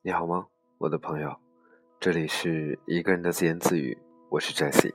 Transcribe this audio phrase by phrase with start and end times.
[0.00, 0.44] 你好吗，
[0.78, 1.36] 我的朋友？
[1.98, 4.94] 这里是一个人的自言自语，我是 Jesse。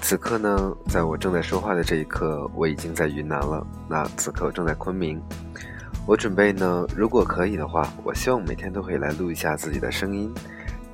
[0.00, 3.64] 此刻呢，在我正在说话的这一刻，我已经在云南了。
[3.90, 5.20] 那此刻正在昆明。
[6.06, 10.32] 我准备呢，如果可以的话，我希望每天都可以来录一下自己的声音，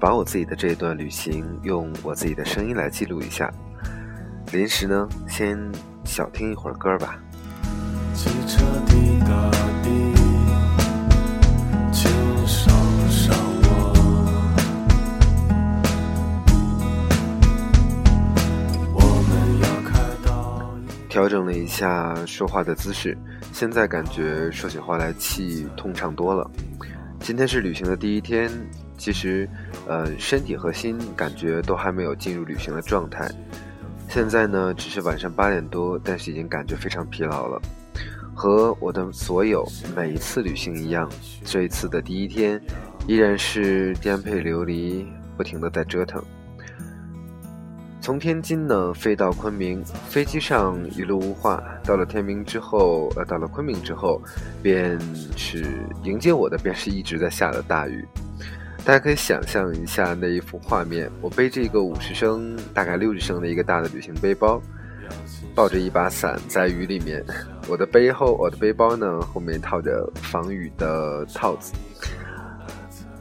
[0.00, 3.48] 把我自己的这一段旅行用我自己的声音来记录一下。
[4.52, 5.56] 临时呢，先
[6.04, 7.16] 小听一会儿歌吧。
[8.12, 8.64] 汽车
[21.18, 23.18] 调整了一下说话的姿势，
[23.53, 26.49] 现在感觉说起话来气通畅多了。
[27.18, 28.49] 今天是旅行的第一天，
[28.96, 29.49] 其实，
[29.89, 33.28] 呃，身体和心感觉都还没有进入旅行的状态。
[34.09, 37.61] 现在呢，只是晚上八点多，但是已经感觉非常疲劳了。
[38.33, 41.11] 和我的所有每一次旅行一样，
[41.42, 42.62] 这一次的第一天，
[43.09, 45.05] 依然是颠沛流离，
[45.37, 46.23] 不停的在折腾。
[48.09, 51.62] 从天津呢飞到昆明，飞机上一路无话。
[51.84, 54.19] 到了天明之后，呃，到了昆明之后，
[54.62, 54.98] 便
[55.37, 58.09] 是迎接我的便是一直在下的大雨。
[58.83, 64.59] 大家可以想象一下那一幅画面：我背着一个五十升、大概六十升的一个大的旅行背包，
[65.55, 67.23] 抱着一把伞在雨里面。
[67.69, 71.75] 我的背后，我的背包呢后面套着防雨的套子。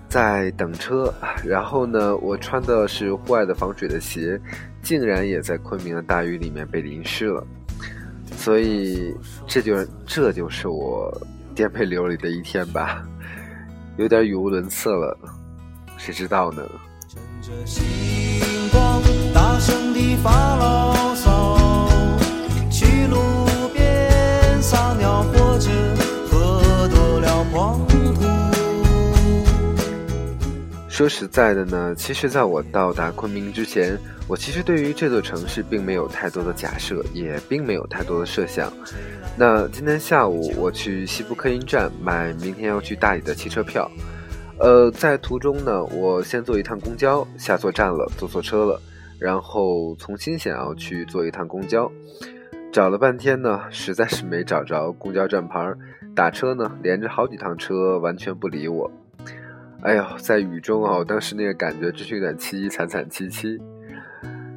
[0.09, 1.13] 在等车，
[1.43, 4.39] 然后呢，我穿的是户外的防水的鞋，
[4.81, 7.45] 竟然也在昆明的大雨里面被淋湿了，
[8.35, 11.11] 所以这就这就是我
[11.53, 13.03] 颠沛流离的一天吧，
[13.97, 15.17] 有点语无伦次了，
[15.97, 16.63] 谁知道呢？
[17.41, 17.83] 着星
[18.71, 19.01] 光，
[19.33, 21.06] 大声地发牢
[30.97, 33.95] 说实在的呢，其实在我到达昆明之前，
[34.27, 38.73] 我其实对于这座城市并没有太多的假设，也并没有太多的设想。
[39.37, 43.87] 那今天下午我去西部客运站买明天要去大理的汽车票，
[44.59, 48.81] 呃，在途中呢，我先坐一趟公交，下错站了，坐错车了，
[49.19, 51.91] 然后重新想要去坐一趟公交，
[52.73, 55.71] 找了半天呢，实在是没找着公交站牌，
[56.15, 58.91] 打车呢，连着好几趟车完全不理我。
[59.87, 63.57] 哎呦，在雨中啊，我当时那个感觉真是有点凄凄惨惨戚戚。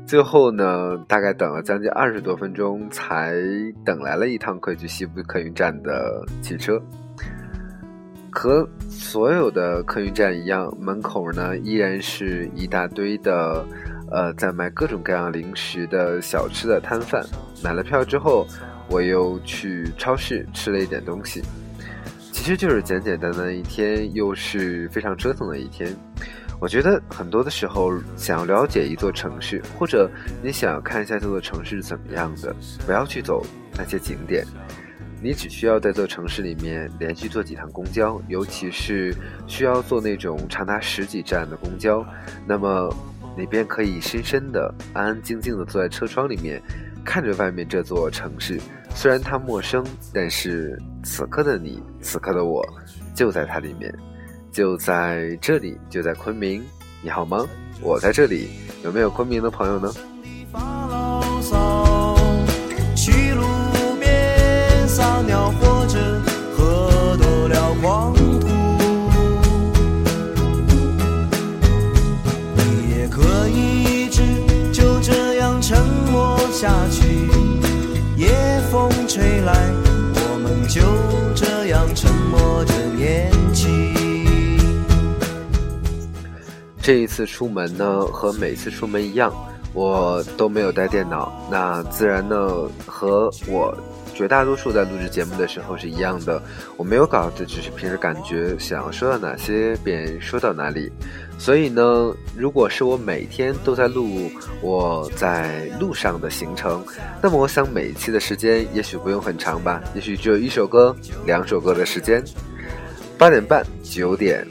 [0.04, 3.36] 最后呢，大概等了将近二十多分钟，才
[3.84, 6.82] 等来了一趟可以去西部客运站的汽车。
[8.32, 13.64] 和所有的客运站一样，门口呢依然是一大堆的，
[14.10, 17.24] 呃，在卖各种各样零食的小吃的摊贩。
[17.62, 18.44] 买了票之后，
[18.88, 21.40] 我又去超市吃了一点东西。
[22.40, 25.94] 其实就是简简单单一天，又是非常折腾的一天。
[26.58, 30.10] 我觉得很多的时候，想要了解一座城市，或者
[30.42, 32.56] 你想要看一下这座城市是怎么样的，
[32.86, 33.44] 不要去走
[33.76, 34.42] 那些景点，
[35.22, 39.14] 你只需要在这座城市里面连续坐几趟公交，尤其是
[39.46, 42.02] 需要坐那种长达十几站的公交，
[42.46, 42.90] 那么
[43.36, 46.60] 你便可以深深的、安安静静的坐在车窗里面，
[47.04, 48.58] 看着外面这座城市。
[48.94, 52.64] 虽然它陌生，但是此刻的你，此刻的我，
[53.14, 53.92] 就在它里面，
[54.52, 56.62] 就在这里，就在昆明。
[57.02, 57.46] 你好吗？
[57.80, 58.48] 我在这里。
[58.82, 59.92] 有没有昆明的朋友呢？
[72.56, 74.22] 你也可以一直
[74.72, 77.28] 就这样沉默下去。
[78.16, 78.30] 夜
[78.70, 79.70] 风吹来，
[80.70, 80.80] 就
[81.34, 83.92] 这样沉默着年轻。
[86.80, 89.34] 这一次出门呢，和每次出门一样，
[89.74, 91.32] 我都没有带电脑。
[91.50, 92.36] 那自然呢，
[92.86, 93.76] 和我。
[94.20, 96.42] 绝大多数在录制节目的时候是一样的，
[96.76, 100.92] 我没有稿子，只是凭着感觉，想要说到哪些便说到哪里。
[101.38, 104.30] 所以呢，如果是我每天都在录
[104.60, 106.84] 我在路上的行程，
[107.22, 110.94] 那么我想每一期的时间也许不用很长吧，也许只有一首歌、
[111.24, 112.22] 两首歌的时间。
[113.16, 114.46] 八点半、九点，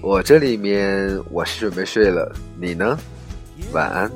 [0.00, 2.98] 我这里面我是准备睡了，你呢？
[3.72, 4.10] 晚安，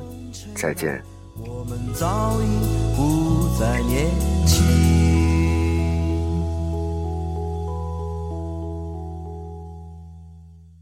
[0.55, 0.99] 再见。
[1.35, 4.07] 我们早已不再年
[4.47, 4.96] 轻。